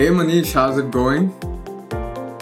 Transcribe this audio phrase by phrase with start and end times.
[0.00, 1.24] Hey Manish, how's it going?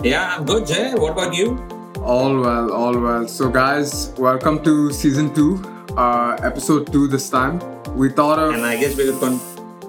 [0.04, 0.95] Yeah, I'm good, Jay.
[0.95, 1.58] What about you?
[2.00, 3.27] All well, all well.
[3.27, 5.57] So, guys, welcome to season two,
[5.96, 7.59] uh, episode two this time.
[7.96, 9.18] We thought of And I guess we were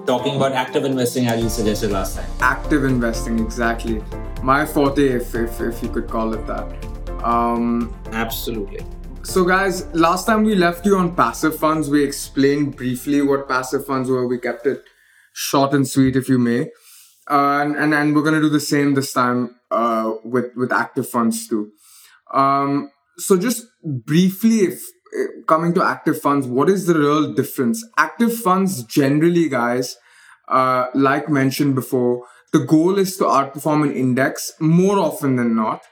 [0.04, 2.28] talking about active investing as you suggested last time.
[2.40, 4.02] active investing, exactly.
[4.42, 6.66] My forte, if, if, if you could call it that.
[7.24, 8.84] Um, Absolutely.
[9.22, 13.86] so, guys, last time we left you on passive funds, we explained briefly what passive
[13.86, 14.26] funds were.
[14.26, 14.82] We kept it
[15.32, 16.70] short and sweet, if you may.
[17.30, 21.08] Uh, and, and and we're gonna do the same this time uh, with with active
[21.08, 21.70] funds too.
[22.34, 24.82] Um, so just briefly, if
[25.16, 27.84] eh, coming to active funds, what is the real difference?
[27.96, 29.96] Active funds generally, guys,
[30.48, 35.82] uh, like mentioned before, the goal is to outperform an index more often than not.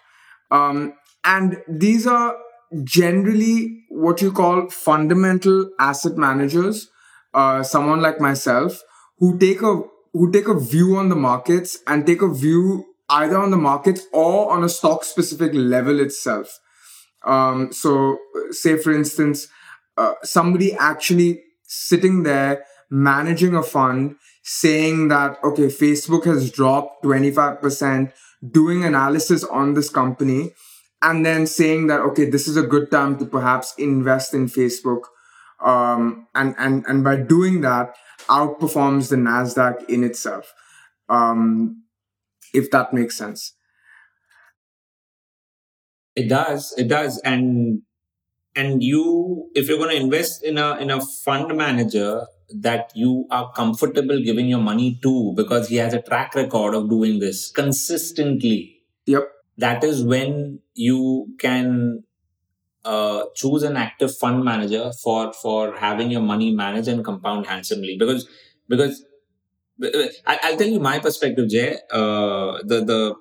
[0.51, 0.95] Um,
[1.25, 2.37] and these are
[2.85, 6.89] generally what you call fundamental asset managers,
[7.35, 8.83] uh, someone like myself,
[9.19, 13.39] who take a who take a view on the markets and take a view either
[13.39, 16.59] on the markets or on a stock specific level itself.
[17.25, 18.19] Um, so,
[18.51, 19.49] say for instance,
[19.97, 28.13] uh, somebody actually sitting there managing a fund saying that, okay, Facebook has dropped 25%,
[28.51, 30.53] doing analysis on this company,
[31.03, 35.03] and then saying that, okay, this is a good time to perhaps invest in Facebook.
[35.63, 37.95] Um, and, and, and by doing that,
[38.29, 40.53] outperforms the NASDAQ in itself.
[41.09, 41.85] Um,
[42.53, 43.55] if that makes sense.
[46.17, 46.75] It does.
[46.77, 47.19] It does.
[47.25, 47.83] And
[48.57, 52.27] and you if you're going to invest in a in a fund manager
[52.61, 56.89] that you are comfortable giving your money to because he has a track record of
[56.89, 59.29] doing this consistently Yep.
[59.59, 62.05] that is when you can
[62.85, 67.97] uh, choose an active fund manager for for having your money managed and compound handsomely
[67.99, 68.29] because
[68.69, 69.05] because
[70.27, 71.77] I, I'll tell you my perspective, Jay.
[71.91, 73.15] Uh, the the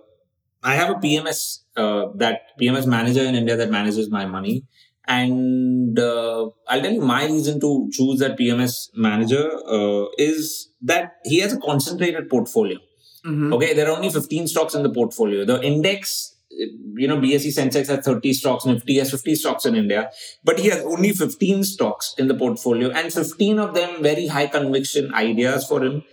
[0.63, 4.65] I have a PMS uh, that PMS manager in India that manages my money,
[5.07, 11.13] and uh, I'll tell you my reason to choose that PMS manager uh, is that
[11.25, 12.79] he has a concentrated portfolio.
[13.25, 13.53] Mhm.
[13.53, 15.45] Okay, there are only 15 stocks in the portfolio.
[15.45, 20.09] The index, you know, BSE Sensex has 30 stocks, Nifty has 50 stocks in India,
[20.43, 24.47] but he has only 15 stocks in the portfolio, and 15 of them very high
[24.47, 26.03] conviction ideas for him.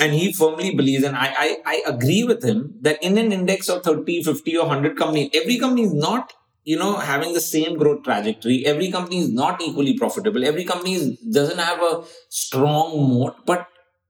[0.00, 3.68] And he firmly believes, and I, I, I agree with him, that in an index
[3.68, 6.32] of 30, 50, or 100 companies, every company is not
[6.64, 10.94] you know having the same growth trajectory every company is not equally profitable every company
[10.94, 13.68] is, doesn't have a strong moat but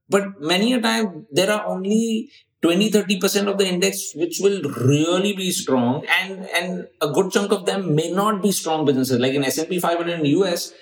[0.08, 2.30] but many a time there are only
[2.62, 7.52] 20 30% of the index which will really be strong and and a good chunk
[7.52, 9.20] of them may not be strong businesses.
[9.20, 10.72] Like in S&P 500 in US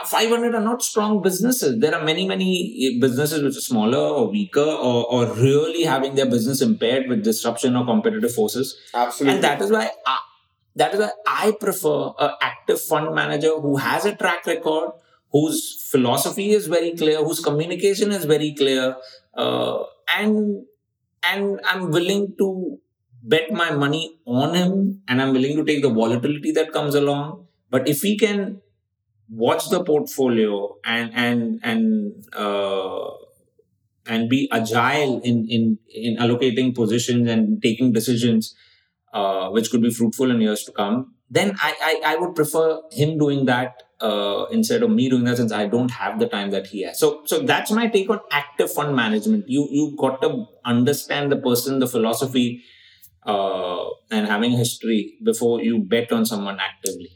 [0.00, 1.80] uh, 500 are not strong businesses.
[1.80, 6.26] There are many many businesses which are smaller or weaker or, or really having their
[6.26, 8.76] business impaired with disruption or competitive forces.
[8.92, 9.34] Absolutely.
[9.34, 10.18] and that is why I,
[10.76, 14.90] that is why I prefer an active fund manager who has a track record,
[15.30, 18.96] whose philosophy is very clear, whose communication is very clear,
[19.34, 20.64] uh, and
[21.22, 22.78] and I'm willing to
[23.22, 27.46] bet my money on him, and I'm willing to take the volatility that comes along.
[27.70, 28.60] But if he can
[29.28, 33.10] watch the portfolio and and and uh,
[34.06, 38.54] and be agile in in in allocating positions and taking decisions
[39.12, 42.80] uh, which could be fruitful in years to come, then I, I, I would prefer
[42.90, 46.50] him doing that uh, instead of me doing that since I don't have the time
[46.50, 46.98] that he has.
[46.98, 49.48] So so that's my take on active fund management.
[49.48, 52.62] You you got to understand the person, the philosophy,
[53.26, 57.10] uh, and having history before you bet on someone actively.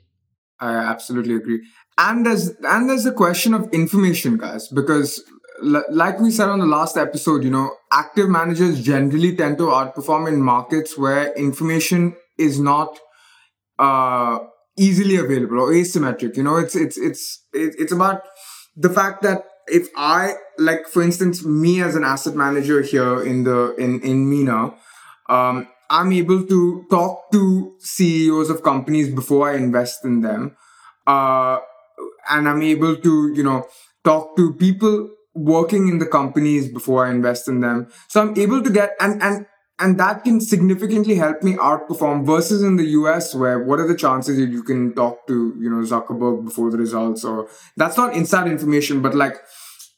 [0.60, 1.60] I absolutely agree.
[1.98, 5.22] And there's and there's the question of information, guys, because
[5.62, 9.64] l- like we said on the last episode, you know, active managers generally tend to
[9.64, 12.98] outperform in markets where information is not
[13.78, 14.38] uh,
[14.76, 16.36] easily available or asymmetric.
[16.36, 18.22] You know, it's it's it's it's about
[18.76, 23.44] the fact that if I like, for instance, me as an asset manager here in
[23.44, 24.74] the in in MENA,
[25.28, 30.56] um, I'm able to talk to CEOs of companies before I invest in them,
[31.06, 31.58] uh,
[32.28, 33.66] and I'm able to you know
[34.04, 37.88] talk to people working in the companies before I invest in them.
[38.08, 39.46] So I'm able to get and and
[39.78, 43.94] and that can significantly help me outperform versus in the US where what are the
[43.94, 47.24] chances that you can talk to you know Zuckerberg before the results?
[47.24, 49.36] Or that's not inside information but like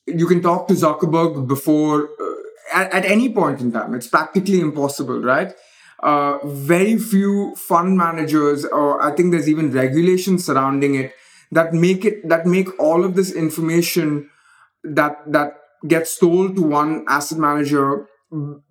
[0.07, 2.35] you can talk to Zuckerberg before uh,
[2.73, 3.95] at, at any point in time.
[3.95, 5.55] It's practically impossible right?
[6.01, 11.13] Uh, very few fund managers or I think there's even regulations surrounding it
[11.53, 14.29] that make it that make all of this information
[14.83, 15.55] that that
[15.87, 18.08] gets told to one asset manager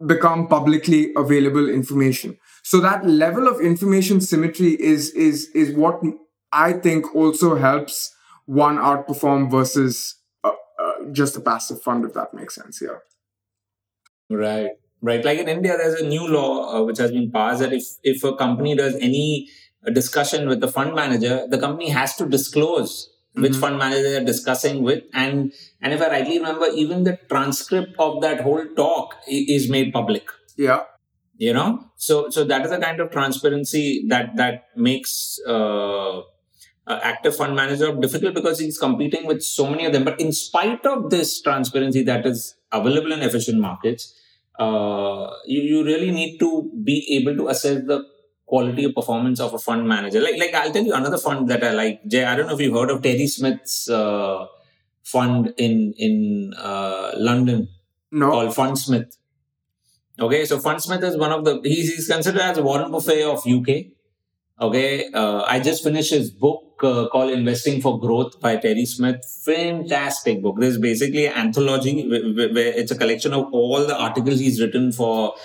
[0.05, 2.37] become publicly available information.
[2.63, 6.01] So that level of information symmetry is is is what
[6.51, 8.13] I think also helps
[8.45, 12.81] one outperform versus uh, uh, just a passive fund, if that makes sense.
[12.81, 12.99] Yeah.
[14.29, 14.71] Right.
[15.01, 15.23] Right.
[15.23, 18.23] Like in India, there's a new law uh, which has been passed that if if
[18.23, 19.47] a company does any
[19.93, 23.61] discussion with the fund manager, the company has to disclose which mm-hmm.
[23.61, 25.03] fund manager they're discussing with.
[25.13, 29.93] And and if i rightly remember even the transcript of that whole talk is made
[29.93, 30.29] public.
[30.57, 30.83] Yeah.
[31.37, 31.85] You know?
[31.95, 36.21] So so that is a kind of transparency that that makes uh,
[36.87, 40.03] active fund manager difficult because he's competing with so many of them.
[40.03, 44.13] But in spite of this transparency that is available in efficient markets
[44.59, 48.03] uh, you, you really need to be able to assess the
[48.47, 50.21] quality of performance of a fund manager.
[50.21, 52.07] Like, like I'll tell you another fund that I like.
[52.07, 54.47] Jay, I don't know if you've heard of Terry Smith's uh,
[55.03, 57.67] fund in in uh, London
[58.11, 58.31] no.
[58.31, 59.17] called Fundsmith.
[60.19, 63.69] Okay, so Fundsmith is one of the he's, he's considered as Warren Buffett of UK.
[64.59, 69.23] Okay, uh, I just finished his book uh, called Investing for Growth by Terry Smith.
[69.43, 70.55] Fantastic book.
[70.59, 74.59] This is basically an anthology where, where it's a collection of all the articles he's
[74.59, 75.35] written for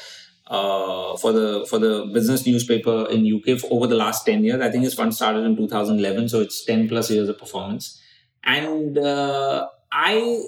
[0.52, 4.60] uh, for the for the business newspaper in UK for over the last 10 years.
[4.60, 8.00] I think his fund started in 2011, so it's 10 plus years of performance.
[8.44, 10.42] And uh, I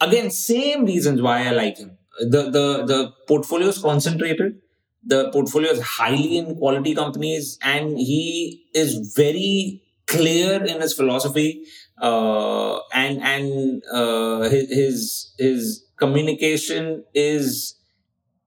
[0.00, 1.96] again same reasons why I like him.
[2.20, 4.60] The the the portfolio is concentrated.
[5.06, 11.64] The portfolio is highly in quality companies, and he is very clear in his philosophy
[12.00, 17.76] uh, and and uh, his his communication is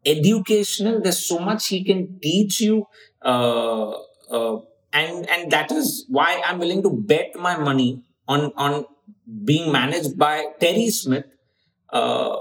[0.07, 1.01] educational.
[1.01, 2.85] There's so much he can teach you,
[3.23, 3.91] uh,
[4.31, 4.57] uh,
[4.93, 8.85] and and that is why I'm willing to bet my money on on
[9.45, 11.25] being managed by Terry Smith.
[11.91, 12.35] Uh,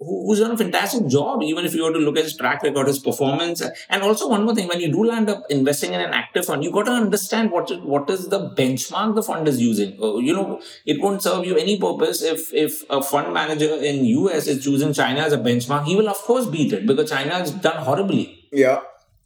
[0.00, 2.86] who's done a fantastic job, even if you were to look at his track record,
[2.86, 3.62] his performance.
[3.88, 6.62] And also, one more thing, when you do land up investing in an active fund,
[6.62, 10.00] you got to understand what is, what is the benchmark the fund is using.
[10.00, 14.04] Uh, you know, it won't serve you any purpose if, if a fund manager in
[14.04, 15.84] US is choosing China as a benchmark.
[15.84, 18.48] He will, of course, beat it because China has done horribly.
[18.52, 18.80] Yeah.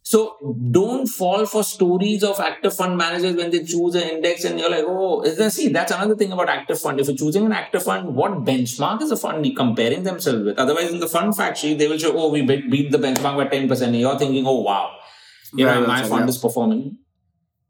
[0.05, 0.35] So
[0.69, 4.69] don't fall for stories of active fund managers when they choose an index and you're
[4.69, 6.99] like, oh, is there, see, that's another thing about active fund.
[6.99, 10.59] If you're choosing an active fund, what benchmark is the fund comparing themselves with?
[10.59, 13.81] Otherwise, in the fund factory, they will show, oh, we beat the benchmark by 10%.
[13.81, 14.93] And you're thinking, oh, wow,
[15.53, 16.29] you right, know, my fund yeah.
[16.29, 16.97] is performing.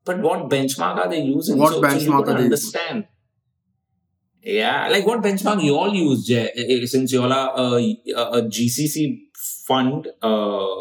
[0.03, 1.59] But what benchmark are they using?
[1.59, 3.05] What so, benchmark so are they understand.
[4.41, 7.75] Yeah, like what benchmark you all use, Jay, eh, eh, since you all are a,
[7.77, 9.19] a GCC
[9.67, 10.75] fund uh,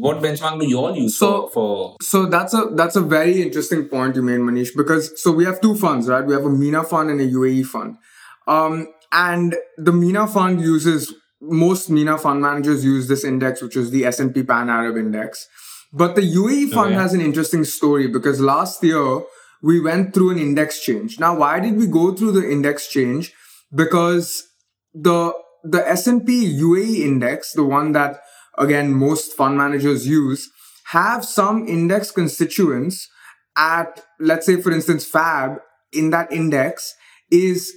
[0.00, 3.42] what benchmark do you all use so, for, for so that's a that's a very
[3.42, 6.24] interesting point you made manish because so we have two funds right?
[6.24, 7.98] We have a MENA fund and a uae fund.
[8.46, 13.90] Um, and the MENA fund uses most MENA fund managers use this index which is
[13.90, 15.46] the s&p pan arab index.
[15.92, 19.22] But the uae fund has an interesting story because last year
[19.62, 21.20] we went through an index change.
[21.20, 23.34] Now why did we go through the index change?
[23.74, 24.48] Because
[24.94, 25.32] the
[25.64, 28.20] the S&P UAE index, the one that
[28.58, 30.50] again most fund managers use,
[30.86, 33.08] have some index constituents
[33.56, 35.58] at let's say for instance Fab
[35.92, 36.94] in that index
[37.30, 37.74] is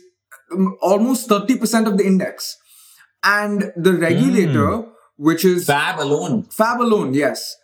[0.52, 2.58] um, almost 30% of the index.
[3.24, 4.92] And the regulator mm.
[5.18, 6.44] which is Fab alone.
[6.44, 7.56] Fab alone, yes.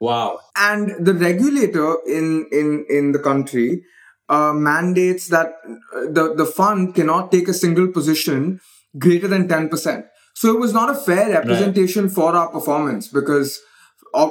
[0.00, 0.40] Wow.
[0.56, 3.82] And the regulator in in in the country
[4.28, 8.60] uh, mandates that uh, the the fund cannot take a single position
[8.98, 10.06] greater than 10%.
[10.34, 12.12] So it was not a fair representation right.
[12.12, 13.60] for our performance because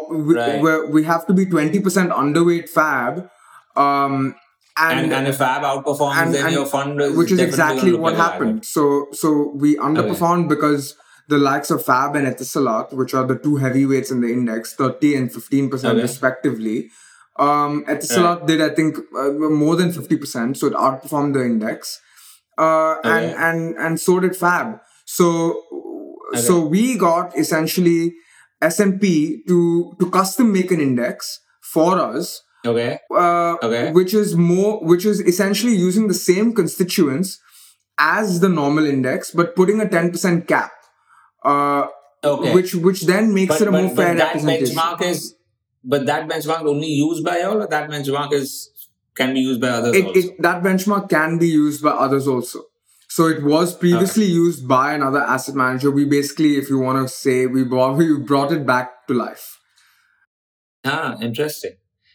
[0.09, 0.89] we, right.
[0.89, 3.29] we have to be 20% underweight fab.
[3.75, 4.35] Um,
[4.77, 7.93] and, and, and if fab outperforms, and, then and, your fund is which is exactly
[7.93, 8.65] what happened.
[8.65, 10.55] So so we underperformed okay.
[10.55, 10.95] because
[11.29, 15.15] the likes of Fab and Etisalat, which are the two heavyweights in the index, 30
[15.15, 16.01] and 15% okay.
[16.01, 16.89] respectively.
[17.37, 18.47] Um, Etisalat right.
[18.47, 22.01] did, I think, uh, more than 50%, so it outperformed the index
[22.59, 24.79] uh, and and and so did Fab.
[25.05, 25.63] So
[26.33, 26.41] okay.
[26.41, 28.13] so we got essentially
[28.61, 32.41] S&P to to custom make an index for us.
[32.65, 32.99] Okay.
[33.09, 33.91] Uh, okay.
[33.91, 37.39] Which is more, which is essentially using the same constituents
[37.97, 40.71] as the normal index, but putting a ten percent cap.
[41.43, 41.87] Uh,
[42.23, 42.53] okay.
[42.53, 44.75] Which which then makes but, it a but, more fair that representation.
[44.75, 45.35] benchmark is,
[45.83, 48.69] but that benchmark only used by all, or that benchmark is
[49.19, 52.63] can be used by others it, it, that benchmark can be used by others also.
[53.11, 54.33] So it was previously okay.
[54.33, 55.89] used by another asset manager.
[55.89, 59.59] We basically, if you want to say, we brought, we brought it back to life.
[60.85, 61.73] Ah, interesting.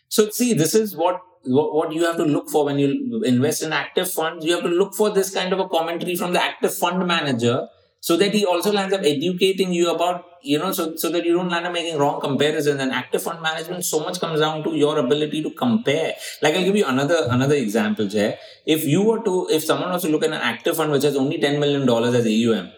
[0.08, 3.62] So see, this is what, what what you have to look for when you invest
[3.62, 4.46] in active funds.
[4.46, 7.66] You have to look for this kind of a commentary from the active fund manager
[8.06, 11.32] so that he also lands up educating you about you know so, so that you
[11.36, 12.80] don't land up making wrong comparisons.
[12.80, 16.12] And active fund management so much comes down to your ability to compare.
[16.42, 18.38] Like i'll give you another another example jay.
[18.66, 21.16] If you were to if someone was to look at an active fund which has
[21.16, 22.70] only 10 million dollars as aum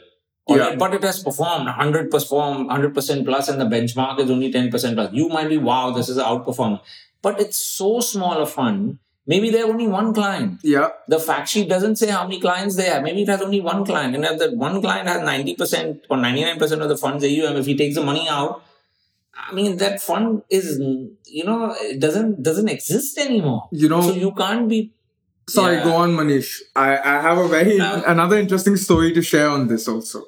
[0.48, 0.76] yeah.
[0.76, 5.12] but it has performed 100 perform 100% plus and the benchmark is only 10% plus
[5.12, 6.80] you might be wow this is an outperform
[7.22, 10.60] but it's so small a fund Maybe they have only one client.
[10.62, 10.90] Yeah.
[11.08, 13.02] The fact sheet doesn't say how many clients they have.
[13.02, 14.14] Maybe it has only one client.
[14.14, 17.76] And if that one client has 90% or 99% of the funds AUM, if he
[17.76, 18.62] takes the money out,
[19.38, 20.78] I mean that fund is
[21.26, 23.68] you know it doesn't doesn't exist anymore.
[23.70, 24.92] You know so you can't be
[25.48, 25.84] Sorry, yeah.
[25.84, 26.60] go on, Manish.
[26.74, 30.24] I, I have a very now, another interesting story to share on this also.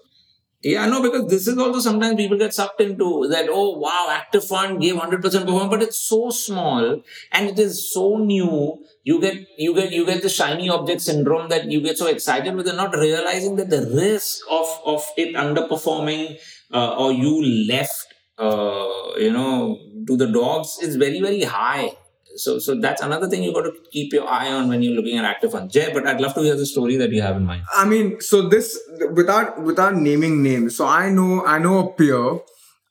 [0.61, 4.45] Yeah, no, because this is also sometimes people get sucked into that, oh wow, active
[4.45, 7.00] fund gave 100% performance, but it's so small
[7.31, 8.85] and it is so new.
[9.05, 12.57] You get, you get, you get the shiny object syndrome that you get so excited
[12.57, 16.38] with it, not realizing that the risk of, of it underperforming,
[16.73, 21.93] uh, or you left, uh, you know, to the dogs is very, very high.
[22.38, 25.18] So, so that's another thing you got to keep your eye on when you're looking
[25.18, 25.73] at active funds.
[25.73, 27.64] Jay, but I'd love to hear the story that you have in mind.
[27.75, 28.78] I mean, so this
[29.14, 30.76] without without naming names.
[30.76, 32.40] So I know I know a peer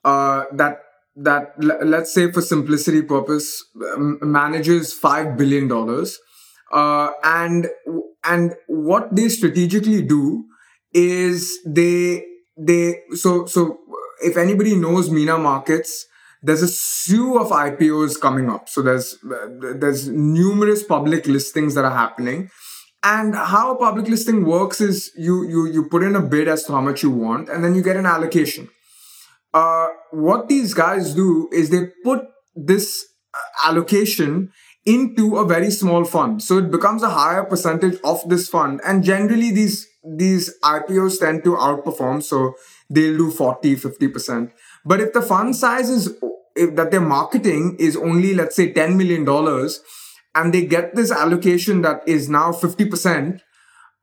[0.04, 0.82] uh, that
[1.16, 3.64] that let's say for simplicity purpose
[4.22, 6.20] manages five billion dollars,
[6.72, 7.68] uh, and
[8.24, 10.46] and what they strategically do
[10.94, 12.24] is they
[12.58, 13.80] they so so
[14.22, 16.06] if anybody knows MENA Markets
[16.42, 18.70] there's a slew of IPOs coming up.
[18.70, 22.50] So there's there's numerous public listings that are happening.
[23.04, 26.64] And how a public listing works is you you you put in a bid as
[26.66, 28.70] to how much you want, and then you get an allocation.
[29.54, 32.26] Uh, what these guys do is they put
[32.56, 34.52] this uh, allocation
[34.86, 38.82] into a very small fund, so it becomes a higher percentage of this fund.
[38.86, 42.54] And generally, these these IPOs tend to outperform, so
[42.90, 44.52] they'll do 40, 50 percent.
[44.88, 46.16] But if the fund size is
[46.56, 49.80] if that their marketing is only let's say 10 million dollars
[50.34, 53.40] and they get this allocation that is now 50%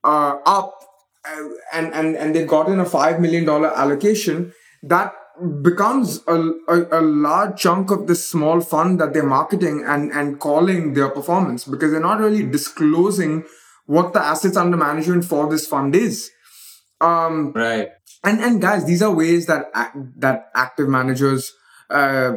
[0.05, 0.81] uh, up
[1.27, 5.15] uh, and and and they've gotten a 5 million dollar allocation that
[5.63, 6.35] becomes a,
[6.69, 11.09] a, a, large chunk of this small fund that they're marketing and and calling their
[11.09, 13.43] performance because they're not really disclosing
[13.87, 16.31] what the assets under management for this fund is.
[17.01, 17.89] Um right
[18.25, 19.67] and and guys these are ways that
[20.17, 21.53] that active managers
[21.91, 22.33] uh,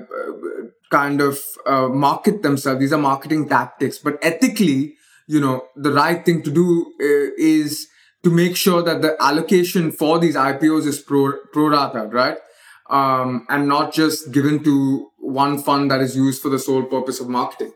[0.91, 2.79] kind of uh, market themselves.
[2.79, 3.98] These are marketing tactics.
[3.98, 4.96] But ethically
[5.27, 7.88] you know the right thing to do uh, is
[8.24, 12.38] to make sure that the allocation for these ipos is pro pro rata right?
[12.89, 17.20] Um, and not just given to one fund that is used for the sole purpose
[17.20, 17.74] of marketing.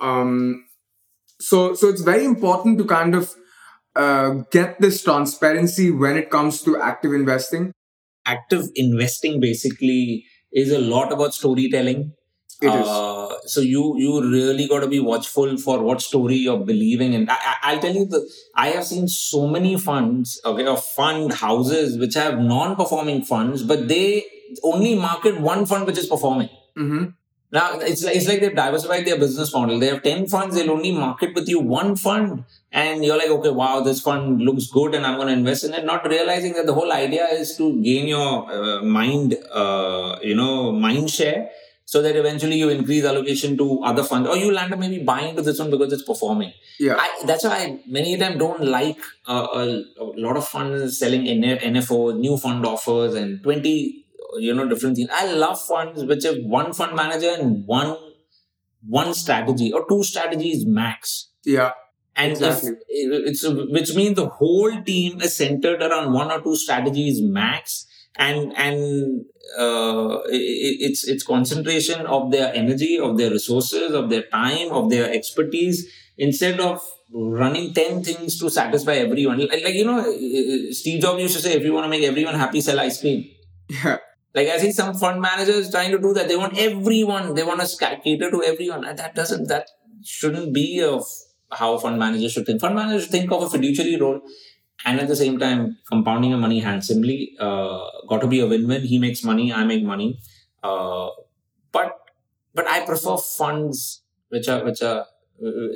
[0.00, 0.64] Um,
[1.38, 3.34] so so it's very important to kind of
[3.96, 7.72] uh, get this transparency when it comes to active investing.
[8.26, 12.12] Active investing basically is a lot about storytelling.
[12.60, 13.52] It uh, is.
[13.52, 17.28] So you you really got to be watchful for what story you're believing in.
[17.30, 21.98] I, will tell you the I have seen so many funds, okay, or fund houses
[21.98, 24.24] which have non-performing funds, but they
[24.62, 26.48] only market one fund which is performing.
[26.78, 27.04] Mm-hmm.
[27.52, 29.78] Now it's like, it's like they've diversified their business model.
[29.78, 30.56] They have ten funds.
[30.56, 34.66] They'll only market with you one fund, and you're like, okay, wow, this fund looks
[34.66, 35.84] good, and I'm going to invest in it.
[35.84, 40.72] Not realizing that the whole idea is to gain your uh, mind, uh, you know,
[40.72, 41.50] mind share,
[41.84, 45.36] so that eventually you increase allocation to other funds, or you land up maybe buying
[45.36, 46.52] to this one because it's performing.
[46.80, 48.98] Yeah, I, that's why I many times don't like
[49.28, 54.05] uh, a, a, lot of funds selling NFO, new fund offers, and twenty
[54.38, 55.10] you know different things.
[55.12, 57.96] I love funds which have one fund manager and one
[58.88, 61.30] one strategy or two strategies max.
[61.44, 61.72] Yeah
[62.16, 62.70] and exactly.
[62.88, 67.86] if it's which means the whole team is centered around one or two strategies max
[68.16, 69.24] and and
[69.58, 75.12] uh, it's it's concentration of their energy of their resources of their time of their
[75.12, 79.38] expertise instead of running 10 things to satisfy everyone.
[79.38, 80.02] Like, like you know
[80.72, 83.28] steve jobs used to say if you want to make everyone happy sell ice cream.
[83.68, 83.98] Yeah
[84.36, 86.28] like I see some fund managers trying to do that.
[86.28, 87.34] They want everyone.
[87.34, 88.84] They want to cater to everyone.
[88.84, 89.48] And that doesn't.
[89.48, 89.70] That
[90.04, 91.04] shouldn't be of
[91.50, 92.60] how fund managers should think.
[92.60, 94.20] Fund managers think of a fiduciary role,
[94.84, 97.34] and at the same time compounding your money handsomely.
[97.40, 98.82] Uh, got to be a win-win.
[98.82, 99.52] He makes money.
[99.54, 100.20] I make money.
[100.62, 101.08] Uh,
[101.72, 101.98] but
[102.54, 105.06] but I prefer funds which are which are.
[105.42, 105.68] Uh,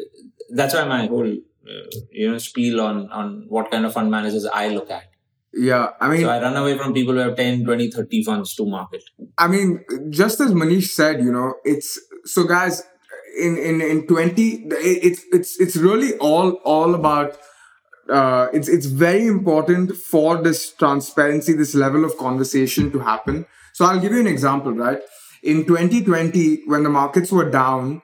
[0.50, 4.44] that's why my whole uh, you know spiel on on what kind of fund managers
[4.44, 5.09] I look at
[5.52, 8.54] yeah, I mean, so I run away from people who have 10, 20, 30 funds
[8.56, 9.02] to market.
[9.36, 12.82] I mean, just as Manish said, you know, it's so guys
[13.38, 17.36] in in in 20 it's it's it's really all all about
[18.10, 23.46] uh, it's it's very important for this transparency, this level of conversation to happen.
[23.72, 25.00] So I'll give you an example, right?
[25.42, 28.02] In 2020, when the markets were down,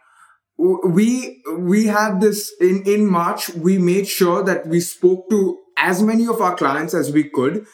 [0.59, 3.51] we we had this in in March.
[3.51, 7.65] We made sure that we spoke to as many of our clients as we could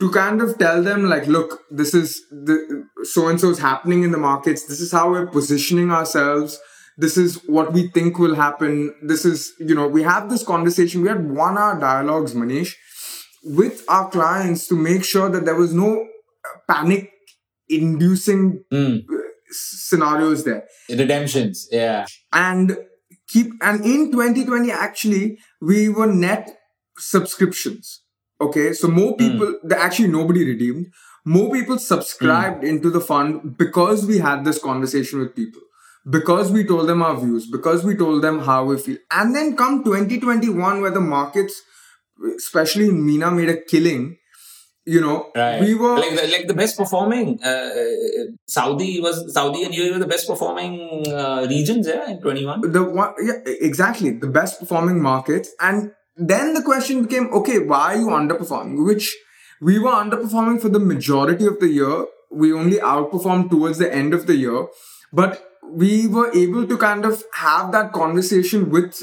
[0.00, 4.02] to kind of tell them like look this is the so and so is happening
[4.02, 6.58] in the markets this is how we're positioning ourselves
[6.98, 11.02] this is what we think will happen this is you know we have this conversation
[11.02, 12.74] we had one hour dialogues manish
[13.44, 16.06] with our clients to make sure that there was no
[16.68, 17.10] panic
[17.68, 19.04] inducing Mm.
[19.50, 21.68] scenarios there Redemptions.
[21.70, 22.06] Yeah.
[22.32, 22.76] and
[23.28, 26.55] keep and in 2020 actually we were net
[26.98, 28.02] subscriptions.
[28.40, 30.86] Okay so more people the actually nobody redeemed.
[31.24, 35.60] More people subscribed into the fund because we had this conversation with people.
[36.08, 37.50] Because we told them our views.
[37.50, 38.98] Because we told them how we feel.
[39.10, 41.62] And then come 2021 where the markets
[42.36, 44.16] especially in MENA made a killing
[44.86, 45.60] you know Right.
[45.60, 47.70] we were like the, like the best performing uh,
[48.46, 52.84] Saudi was Saudi and UAE were the best performing uh, regions yeah in 21 the
[52.84, 54.10] one yeah exactly.
[54.10, 55.50] The best performing markets.
[55.60, 58.84] And then the question became okay why are you underperforming?
[58.84, 59.14] Which
[59.60, 62.06] we were underperforming for the majority of the year.
[62.30, 64.66] We only outperformed towards the end of the year.
[65.12, 69.00] But we were able to kind of have that conversation with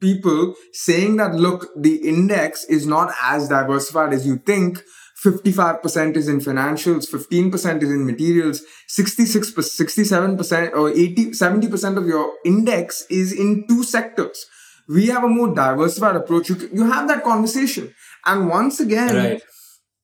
[0.00, 4.82] people saying that look the index is not as diversified as you think.
[5.22, 12.32] 55% is in financials 15% is in materials 66 67% or 80 70% of your
[12.46, 14.46] index is in two sectors
[14.94, 17.94] we have a more diversified approach you, you have that conversation
[18.26, 19.42] and once again right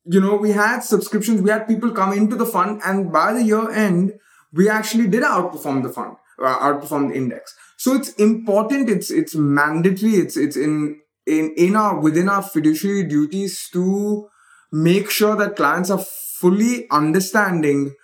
[0.07, 3.43] you know, we had subscriptions, we had people come into the fund, and by the
[3.43, 4.15] year end,
[4.53, 7.55] we actually did outperform the fund, uh, outperform the index.
[7.77, 13.03] So it's important, it's it's mandatory, it's it's in in in our within our fiduciary
[13.03, 14.29] duties to
[14.73, 16.05] make sure that clients are
[16.39, 17.95] fully understanding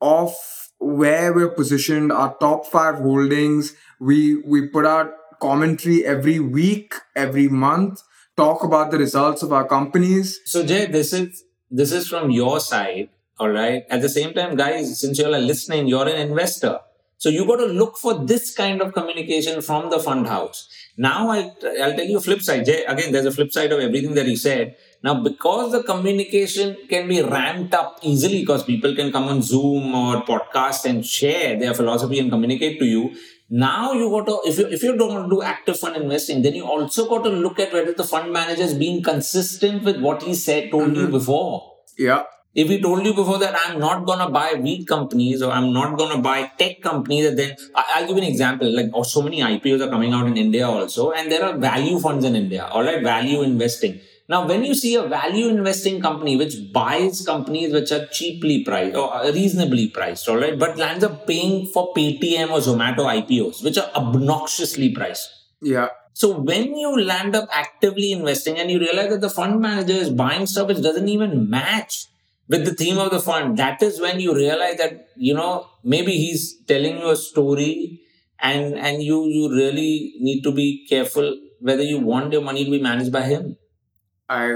[0.00, 0.34] of
[0.78, 3.74] where we're positioned, our top five holdings.
[4.00, 5.12] We we put out
[5.44, 8.02] commentary every week, every month,
[8.42, 10.40] talk about the results of our companies.
[10.54, 11.44] So Jay, this is
[11.80, 13.82] this is from your side, all right.
[13.96, 16.74] At the same time, guys, since you're listening, you're an investor,
[17.24, 20.68] so you got to look for this kind of communication from the fund house.
[20.96, 21.50] Now, I'll
[21.82, 22.64] I'll tell you flip side.
[22.70, 24.76] Jay, again, there's a flip side of everything that you said.
[25.06, 29.94] Now, because the communication can be ramped up easily, because people can come on Zoom
[30.02, 33.02] or podcast and share their philosophy and communicate to you.
[33.62, 36.42] Now you got to if you if you don't want to do active fund investing,
[36.42, 40.00] then you also got to look at whether the fund manager is being consistent with
[40.00, 41.12] what he said told you mm-hmm.
[41.12, 41.76] before.
[41.96, 42.24] Yeah.
[42.52, 45.96] If he told you before that I'm not gonna buy weak companies or I'm not
[45.96, 48.74] gonna buy tech companies, then I'll give you an example.
[48.74, 52.00] Like oh, so many IPOs are coming out in India also, and there are value
[52.00, 52.66] funds in India.
[52.66, 54.00] All right, value investing.
[54.26, 58.96] Now, when you see a value investing company which buys companies which are cheaply priced
[58.96, 63.76] or reasonably priced, all right, but lands up paying for Paytm or Zomato IPOs, which
[63.76, 65.28] are obnoxiously priced.
[65.60, 65.88] Yeah.
[66.14, 70.10] So when you land up actively investing and you realize that the fund manager is
[70.10, 72.06] buying stuff which doesn't even match
[72.48, 76.12] with the theme of the fund, that is when you realize that you know maybe
[76.12, 78.00] he's telling you a story,
[78.40, 82.70] and and you you really need to be careful whether you want your money to
[82.70, 83.56] be managed by him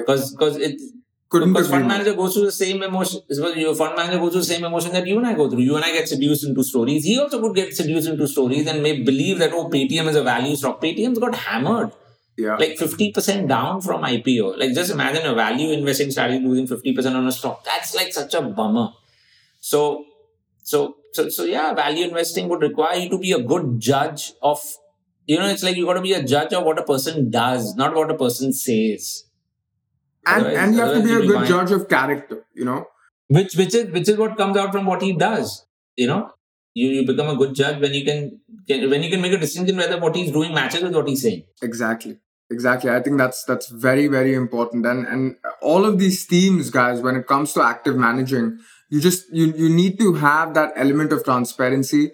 [0.00, 0.80] because because it
[1.28, 3.20] couldn't because fund manager goes through the same emotion.
[3.56, 5.60] Your fund manager goes through the same emotion that you and I go through.
[5.60, 7.04] You and I get seduced into stories.
[7.04, 10.22] He also could get seduced into stories and may believe that oh, Paytm is a
[10.22, 10.80] value stock.
[10.80, 11.92] Paytm's got hammered
[12.38, 12.56] Yeah.
[12.56, 14.58] like 50% down from IPO.
[14.58, 17.62] Like just imagine a value investing strategy losing 50% on a stock.
[17.64, 18.88] That's like such a bummer.
[19.60, 20.04] So,
[20.62, 24.62] so, so, so yeah, value investing would require you to be a good judge of,
[25.26, 27.74] you know, it's like you got to be a judge of what a person does,
[27.74, 29.24] not what a person says.
[30.28, 32.86] And Otherwise- and you have to be a good judge of character, you know.
[33.28, 35.66] Which, which is, which is what comes out from what he does.
[35.96, 36.30] You know,
[36.74, 39.38] you, you become a good judge when you can, can, when you can make a
[39.38, 41.44] distinction whether what he's doing matches with what he's saying.
[41.60, 42.18] Exactly.
[42.50, 42.90] Exactly.
[42.90, 44.86] I think that's that's very very important.
[44.86, 49.26] And and all of these themes, guys, when it comes to active managing, you just
[49.30, 52.12] you you need to have that element of transparency,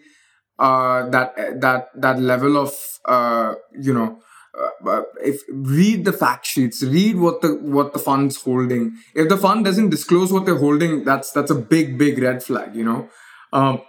[0.58, 2.74] uh, that that that level of
[3.04, 4.18] uh, you know.
[4.56, 8.96] Uh, uh, if read the fact sheets, read what the what the fund's holding.
[9.14, 12.74] If the fund doesn't disclose what they're holding, that's that's a big big red flag.
[12.76, 13.08] You know,
[13.52, 13.80] um,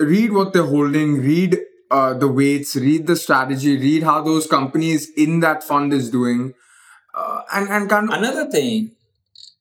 [0.00, 1.58] read what they're holding, read
[1.90, 6.54] uh, the weights, read the strategy, read how those companies in that fund is doing,
[7.14, 8.92] uh, and and kind of another thing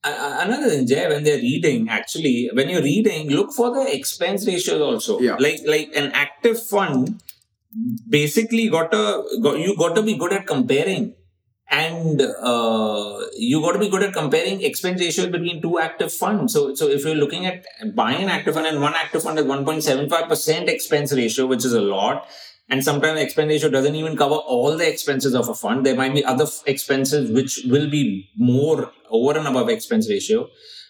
[0.07, 4.79] another thing Jay, when they're reading actually when you're reading look for the expense ratios
[4.81, 5.35] also Yeah.
[5.39, 7.21] like like an active fund
[8.09, 11.13] basically got to got, you got to be good at comparing
[11.69, 16.53] and uh, you got to be good at comparing expense ratios between two active funds.
[16.53, 19.45] So, so if you're looking at buying an active fund and one active fund is
[19.45, 22.27] 1.75% expense ratio, which is a lot,
[22.69, 25.85] and sometimes expense ratio doesn't even cover all the expenses of a fund.
[25.85, 30.47] There might be other f- expenses which will be more over and above expense ratio.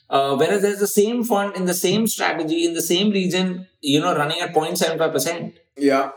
[0.10, 4.00] Uh, whereas there's the same fund in the same strategy in the same region, you
[4.00, 5.54] know, running at 0.75%.
[5.78, 6.12] Yeah.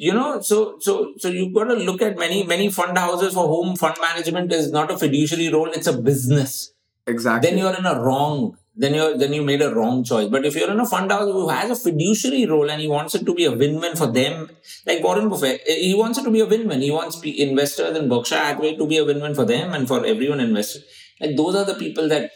[0.00, 3.48] You know, so so so you've got to look at many many fund houses for
[3.48, 6.72] whom fund management is not a fiduciary role; it's a business.
[7.08, 7.50] Exactly.
[7.50, 8.56] Then you're in a wrong.
[8.76, 10.28] Then you're then you made a wrong choice.
[10.28, 13.16] But if you're in a fund house who has a fiduciary role and he wants
[13.16, 14.48] it to be a win-win for them,
[14.86, 16.80] like Warren Buffett, eh, he wants it to be a win-win.
[16.80, 20.38] He wants investors in Berkshire Hathaway to be a win-win for them and for everyone
[20.38, 20.84] invested.
[21.20, 22.30] Like those are the people that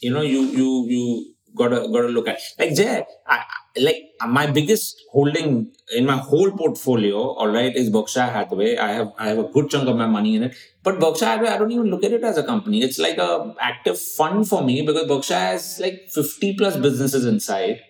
[0.00, 2.38] you know you you you gotta gotta look at.
[2.58, 3.42] Like Jay, I,
[3.78, 8.76] like my biggest holding in my whole portfolio, all right, is Berkshire Hathaway.
[8.76, 10.56] I have I have a good chunk of my money in it.
[10.82, 12.82] But Berkshire Hathaway, I don't even look at it as a company.
[12.82, 17.80] It's like a active fund for me because Berkshire has like 50 plus businesses inside.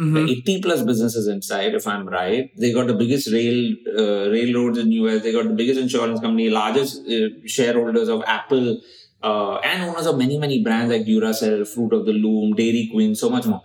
[0.00, 0.28] Mhm.
[0.30, 2.50] 80 plus businesses inside, if I'm right.
[2.56, 5.22] They got the biggest rail uh, railroads in US.
[5.22, 8.80] They got the biggest insurance company, largest uh, shareholders of Apple,
[9.22, 13.14] uh, and owners of many many brands like Duracell, Fruit of the Loom, Dairy Queen,
[13.14, 13.62] so much more.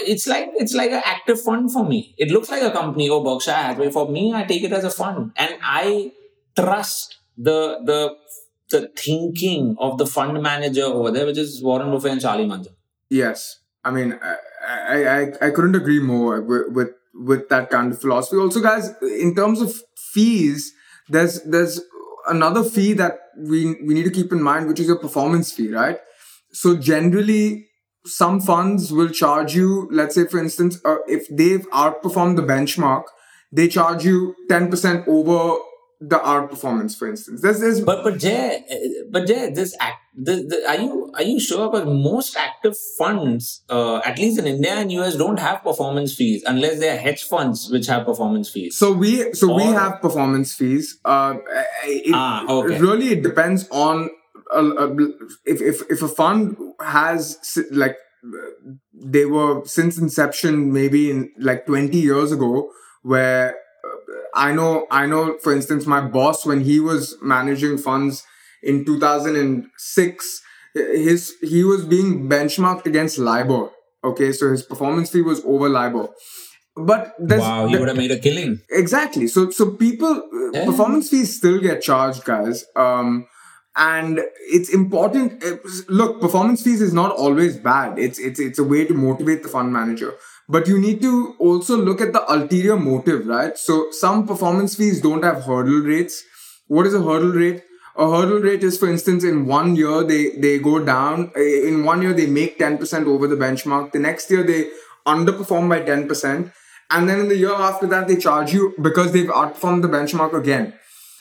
[0.00, 2.14] It's like it's like an active fund for me.
[2.18, 3.90] It looks like a company or Berkshire Hathaway.
[3.90, 6.12] For me, I take it as a fund, and I
[6.56, 8.16] trust the the
[8.70, 12.70] the thinking of the fund manager over there, which is Warren Buffett and Charlie Munger.
[13.08, 14.36] Yes, I mean, I
[14.66, 18.36] I, I, I couldn't agree more with, with with that kind of philosophy.
[18.36, 20.72] Also, guys, in terms of fees,
[21.08, 21.80] there's there's
[22.28, 25.72] another fee that we we need to keep in mind, which is your performance fee,
[25.72, 25.98] right?
[26.52, 27.68] So generally,
[28.04, 29.88] some funds will charge you.
[29.92, 33.04] Let's say, for instance, uh, if they've outperformed the benchmark,
[33.52, 35.58] they charge you ten percent over
[36.00, 36.96] the outperformance.
[36.96, 38.76] For instance, there's there's But but Jay, uh,
[39.10, 41.70] but Jay, this act, the, the, are you are you sure?
[41.70, 46.42] Because most active funds, uh, at least in India and US, don't have performance fees
[46.46, 48.76] unless they are hedge funds which have performance fees.
[48.76, 50.98] So we so we have performance fees.
[51.04, 51.34] Uh,
[51.84, 52.78] it, Ah, okay.
[52.78, 54.08] really it depends on
[54.54, 54.94] uh, uh,
[55.44, 57.38] if if if a fund has
[57.70, 57.96] like
[58.94, 62.70] they were since inception maybe in like 20 years ago
[63.02, 68.24] where uh, I know I know for instance my boss when he was managing funds
[68.72, 70.42] in 2006
[70.74, 73.70] his he was being benchmarked against LIBOR
[74.04, 76.08] okay so his performance fee was over LIBOR
[76.76, 78.60] but wow, he would have made a killing.
[78.70, 79.26] Exactly.
[79.28, 80.64] So so people uh, Yeah.
[80.66, 82.64] performance fees still get charged, guys.
[82.76, 83.26] Um,
[83.76, 84.20] and
[84.56, 85.42] it's important.
[85.44, 85.56] uh,
[85.88, 87.98] Look, performance fees is not always bad.
[87.98, 90.12] It's it's it's a way to motivate the fund manager.
[90.48, 93.56] But you need to also look at the ulterior motive, right?
[93.58, 96.22] So some performance fees don't have hurdle rates.
[96.68, 97.62] What is a hurdle rate?
[97.98, 101.32] A hurdle rate is, for instance, in one year they they go down.
[101.36, 103.92] In one year they make ten percent over the benchmark.
[103.92, 104.70] The next year they
[105.06, 106.52] underperform by ten percent
[106.90, 110.32] and then in the year after that they charge you because they've outperformed the benchmark
[110.34, 110.72] again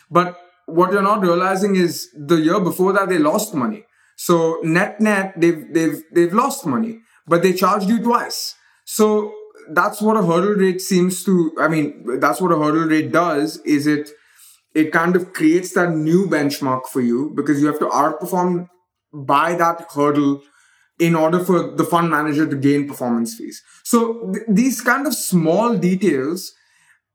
[0.10, 3.84] but what you're not realizing is the year before that they lost money
[4.16, 9.34] so net net they've they've they've lost money but they charged you twice so
[9.72, 13.58] that's what a hurdle rate seems to i mean that's what a hurdle rate does
[13.60, 14.12] is it
[14.76, 18.68] it kind of creates that new benchmark for you because you have to outperform
[19.14, 20.42] by that hurdle
[21.00, 23.62] in order for the fund manager to gain performance fees.
[23.84, 26.54] So th- these kind of small details,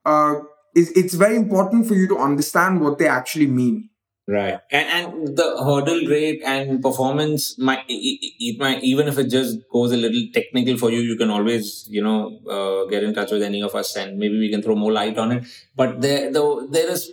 [0.04, 0.34] uh,
[0.74, 3.88] is it's very important for you to understand what they actually mean.
[4.28, 9.58] Right, and and the hurdle rate and performance might it, might even if it just
[9.72, 13.32] goes a little technical for you, you can always you know uh, get in touch
[13.32, 15.44] with any of us and maybe we can throw more light on it.
[15.74, 17.10] But there the, there is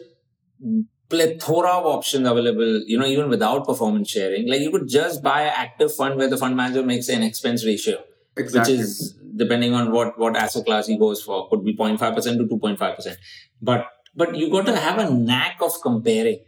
[1.09, 2.81] plethora of options available.
[2.85, 6.29] You know, even without performance sharing, like you could just buy an active fund where
[6.29, 7.97] the fund manager makes an expense ratio,
[8.35, 8.73] Exactly.
[8.73, 12.37] which is depending on what what asset class he goes for, could be 0.5 percent
[12.39, 13.17] to two point five percent.
[13.61, 16.39] But but you got to have a knack of comparing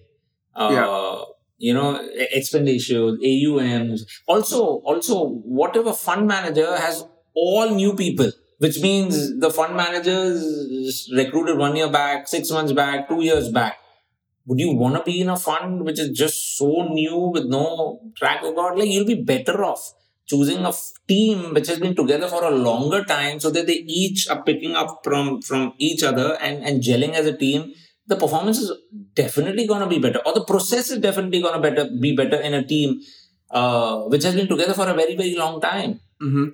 [0.56, 1.22] uh, Yeah.
[1.58, 4.06] you know, expense ratios, AUMs.
[4.28, 5.30] Also, also,
[5.62, 7.04] whatever fund manager has
[7.36, 13.08] all new people, which means the fund managers recruited one year back, six months back,
[13.08, 13.78] two years back.
[14.50, 18.02] Would you want to be in a fund which is just so new with no
[18.18, 18.80] track record?
[18.80, 19.94] Like, you'll be better off
[20.30, 20.74] choosing a
[21.08, 24.76] team which has been together for a longer time so that they each are picking
[24.76, 27.74] up from from each other and, and gelling as a team
[28.06, 28.72] the performance is
[29.16, 32.40] definitely going to be better or the process is definitely going to better be better
[32.42, 33.00] in a team
[33.50, 36.50] uh, which has been together for a very very long time hmm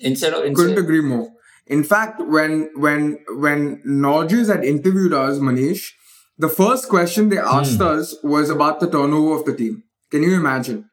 [0.00, 1.28] instead of Couldn't agree more.
[1.66, 5.92] In fact, when when when Norges had interviewed us, Manish,
[6.38, 9.82] The first question they asked us was about the turnover of the team.
[10.10, 10.88] Can you imagine?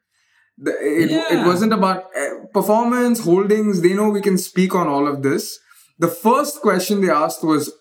[0.58, 1.34] The, it, Yeah.
[1.36, 3.82] it wasn't about uh, performance, holdings.
[3.82, 5.60] They know we can speak on all of this.
[6.00, 7.72] The first question they asked was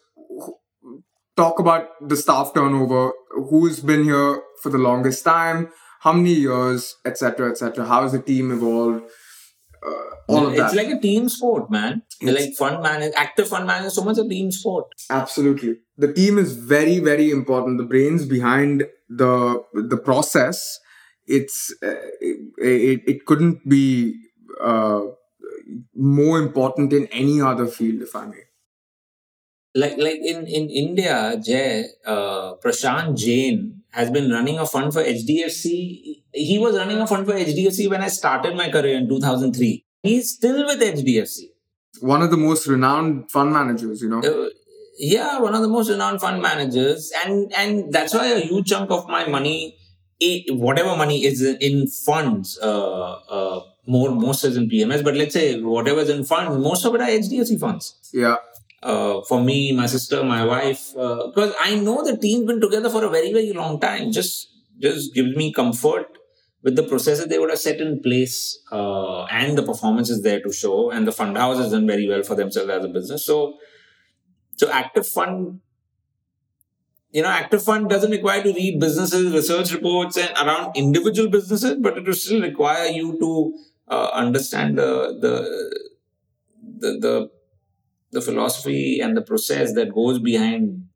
[1.36, 3.12] talk about the staff turnover,
[3.50, 5.68] who's been here for the longest time,
[6.00, 7.86] how many years, etc., etc.
[7.86, 9.02] How has the team evolved?
[9.84, 10.76] Uh, all of it's that.
[10.76, 12.02] like a team sport, man.
[12.22, 14.86] Like fund manage, active fund manager so much a team sport.
[15.10, 15.76] Absolutely.
[15.98, 17.78] The team is very, very important.
[17.78, 20.80] The brains behind the the process.
[21.26, 21.88] It's uh,
[22.20, 24.14] it, it, it couldn't be
[24.60, 25.02] uh,
[25.94, 28.44] more important in any other field, if I may.
[29.74, 35.02] Like like in in India, Jay uh, Prashant Jain has been running a fund for
[35.02, 36.22] HDFC.
[36.32, 39.84] He was running a fund for HDFC when I started my career in 2003.
[40.02, 41.50] He's still with HDFC.
[42.00, 44.20] One of the most renowned fund managers, you know.
[44.20, 44.48] Uh,
[44.98, 48.90] yeah, one of the most renowned fund managers, and and that's why a huge chunk
[48.90, 49.76] of my money,
[50.48, 55.60] whatever money is in funds, uh, uh, more most is in PMS, but let's say
[55.60, 58.10] whatever is in funds, most of it are HDFC funds.
[58.12, 58.36] Yeah,
[58.84, 63.02] Uh, for me, my sister, my wife, because I know the team's been together for
[63.04, 64.12] a very very long time.
[64.12, 66.06] Just just gives me comfort
[66.62, 70.40] with the processes they would have set in place, uh, and the performance is there
[70.42, 73.24] to show, and the fund house has done very well for themselves as a business.
[73.24, 73.54] So
[74.56, 75.60] so active fund,
[77.10, 81.76] you know, active fund doesn't require to read businesses, research reports, and around individual businesses,
[81.80, 83.32] but it will still require you to
[83.88, 85.34] uh, understand the the
[86.78, 87.30] the the
[88.14, 90.86] the philosophy and the process that goes behind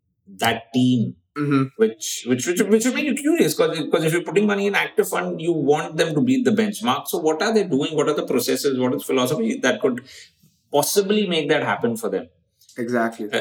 [0.45, 1.15] that team.
[1.37, 4.67] hmm Which which which which will make you curious because because if you're putting money
[4.71, 7.07] in active fund, you want them to beat the benchmark.
[7.13, 7.95] So what are they doing?
[8.01, 8.79] What are the processes?
[8.85, 10.03] What is philosophy that could
[10.73, 12.29] possibly make that happen for them?
[12.77, 13.29] exactly.
[13.33, 13.41] uh,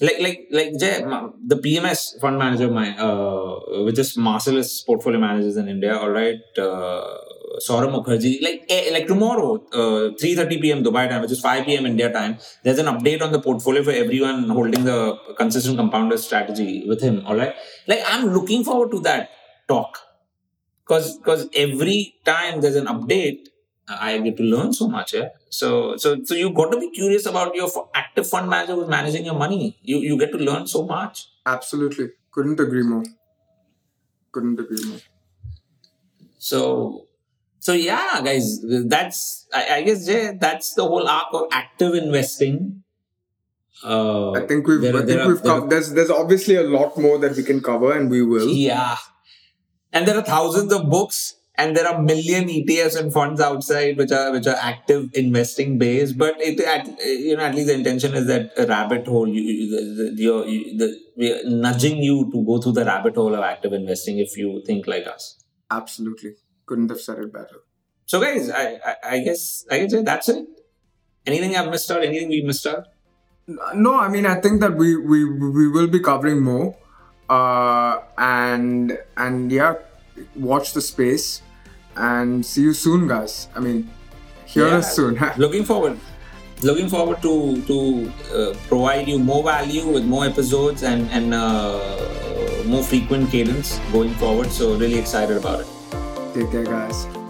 [0.00, 1.00] like like like Jay,
[1.46, 5.96] the PMS fund manager, my uh, which is Marcellus portfolio managers in India.
[5.96, 7.16] All right, uh,
[7.58, 8.42] Saurabh Mukherjea.
[8.42, 10.82] Like eh, like tomorrow, uh, three thirty p.m.
[10.84, 11.86] Dubai time, which is five p.m.
[11.86, 12.38] India time.
[12.62, 17.24] There's an update on the portfolio for everyone holding the consistent compounder strategy with him.
[17.26, 17.54] All right,
[17.86, 19.30] like I'm looking forward to that
[19.68, 19.98] talk
[20.84, 23.48] because because every time there's an update.
[23.88, 25.14] I get to learn so much.
[25.14, 25.28] Yeah?
[25.48, 29.24] So so so you got to be curious about your active fund manager who's managing
[29.24, 29.78] your money.
[29.82, 31.28] You you get to learn so much.
[31.46, 32.08] Absolutely.
[32.32, 33.04] Couldn't agree more.
[34.32, 34.98] Couldn't agree more.
[36.38, 37.05] So
[37.66, 42.84] so yeah, guys, that's I, I guess yeah, that's the whole arc of active investing.
[43.84, 44.80] Uh, I think we've.
[44.80, 45.42] there I there think are- we've.
[45.42, 45.92] there Covered, there's.
[45.92, 48.46] There's obviously a lot more that we can cover, and we will.
[48.48, 48.96] Yeah.
[49.92, 54.12] And there are thousands of books and there are million ETFs and funds outside which
[54.12, 56.16] are which are active investing based.
[56.18, 59.40] But it at, you know at least the intention is that a rabbit hole you,
[59.42, 63.40] you, the, the, you, the, we're nudging you to go through the rabbit hole of
[63.40, 65.42] active investing if you think like us.
[65.70, 66.34] Absolutely.
[66.66, 67.58] Couldn't have said it better.
[68.06, 70.46] So guys, I, I, I guess I can say that's it.
[71.26, 72.02] Anything I've missed out?
[72.02, 72.86] Anything we missed out?
[73.74, 76.74] No, I mean I think that we we we will be covering more,
[77.28, 79.74] uh, and and yeah,
[80.34, 81.42] watch the space,
[81.96, 83.48] and see you soon, guys.
[83.54, 83.88] I mean,
[84.46, 84.78] hear Yeah.
[84.78, 85.18] us soon.
[85.36, 85.98] looking forward
[86.62, 87.76] looking forward to to
[88.32, 91.78] uh, provide you more value with more episodes and and uh,
[92.64, 95.68] more frequent cadence going forward so really excited about it
[96.36, 97.25] Take care, guys.